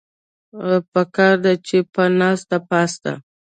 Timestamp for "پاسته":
2.67-3.13